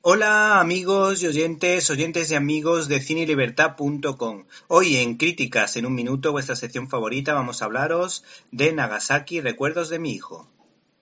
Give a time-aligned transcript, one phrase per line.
[0.00, 4.44] Hola amigos y oyentes, oyentes y amigos de cinelibertad.com.
[4.68, 8.22] Hoy en Críticas en un minuto, vuestra sección favorita, vamos a hablaros
[8.52, 10.48] de Nagasaki, Recuerdos de mi hijo.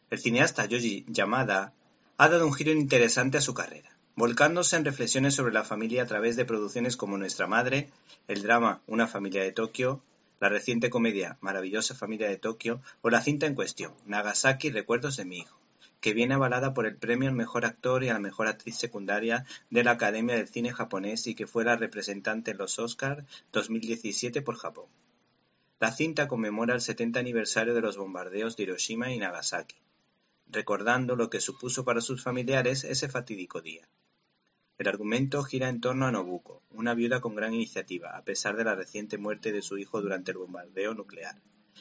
[0.09, 1.75] El cineasta Yoji Yamada
[2.17, 6.07] ha dado un giro interesante a su carrera, volcándose en reflexiones sobre la familia a
[6.07, 7.91] través de producciones como Nuestra Madre,
[8.29, 10.01] el drama Una familia de Tokio,
[10.41, 15.27] la reciente comedia Maravillosa familia de Tokio o la cinta en cuestión, Nagasaki, Recuerdos de
[15.27, 15.66] mi hijo
[16.01, 19.45] que viene avalada por el premio al mejor actor y a la mejor actriz secundaria
[19.71, 24.43] de la Academia del Cine Japonés y que fue la representante en los Oscars 2017
[24.43, 24.87] por Japón.
[25.79, 29.77] La cinta conmemora el 70 aniversario de los bombardeos de Hiroshima y Nagasaki,
[30.49, 33.87] recordando lo que supuso para sus familiares ese fatídico día.
[34.79, 38.65] El argumento gira en torno a Nobuko, una viuda con gran iniciativa, a pesar de
[38.65, 41.37] la reciente muerte de su hijo durante el bombardeo nuclear.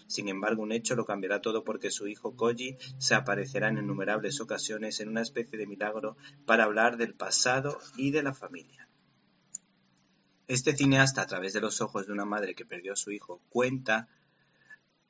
[0.07, 4.39] Sin embargo, un hecho lo cambiará todo porque su hijo Koji se aparecerá en innumerables
[4.41, 8.87] ocasiones en una especie de milagro para hablar del pasado y de la familia.
[10.47, 13.41] Este cineasta, a través de los ojos de una madre que perdió a su hijo,
[13.49, 14.07] cuenta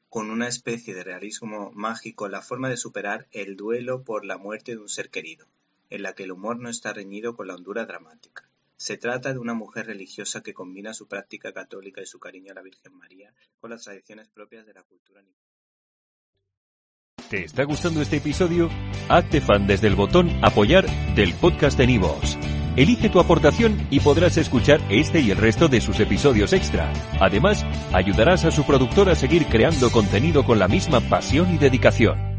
[0.07, 4.71] con una especie de realismo mágico la forma de superar el duelo por la muerte
[4.71, 5.45] de un ser querido,
[5.89, 8.44] en la que el humor no está reñido con la hondura dramática.
[8.77, 12.55] Se trata de una mujer religiosa que combina su práctica católica y su cariño a
[12.55, 15.23] la Virgen María con las tradiciones propias de la cultura.
[17.29, 18.69] ¿Te está gustando este episodio?
[19.09, 22.37] Hazte fan desde el botón Apoyar del podcast de Nivos.
[22.75, 26.91] Elige tu aportación y podrás escuchar este y el resto de sus episodios extra.
[27.21, 32.34] Además, ayudarás a su productor a seguir creando contenido con la misma pasión y dedicación.